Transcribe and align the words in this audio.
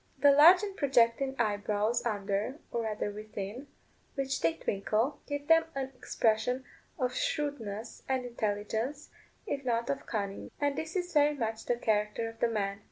The 0.17 0.31
large 0.31 0.63
and 0.63 0.75
projecting 0.75 1.35
eyebrows 1.39 2.03
under, 2.07 2.57
or 2.71 2.81
rather 2.81 3.11
within, 3.11 3.67
which 4.15 4.41
they 4.41 4.55
twinkle, 4.55 5.19
give 5.27 5.47
them 5.47 5.65
an 5.75 5.91
expression 5.95 6.63
of 6.97 7.13
shrewdness 7.13 8.01
and 8.09 8.25
intelligence, 8.25 9.11
if 9.45 9.63
not 9.63 9.91
of 9.91 10.07
cunning. 10.07 10.49
And 10.59 10.75
this 10.75 10.95
is 10.95 11.13
very 11.13 11.35
much 11.35 11.65
the 11.67 11.75
character 11.75 12.27
of 12.27 12.39
the 12.39 12.47
man. 12.49 12.79